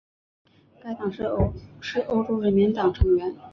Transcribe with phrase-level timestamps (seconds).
[0.81, 1.25] 该党是
[1.99, 3.35] 欧洲人民党成员。